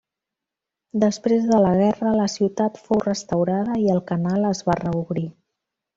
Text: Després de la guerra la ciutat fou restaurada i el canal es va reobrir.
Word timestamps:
Després 1.03 1.43
de 1.49 1.59
la 1.65 1.73
guerra 1.81 2.15
la 2.21 2.25
ciutat 2.37 2.81
fou 2.87 3.03
restaurada 3.09 3.77
i 3.85 3.95
el 3.97 4.03
canal 4.13 4.53
es 4.55 4.65
va 4.71 4.79
reobrir. 4.85 5.27